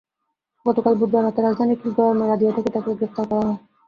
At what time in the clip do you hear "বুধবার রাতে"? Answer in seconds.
0.99-1.39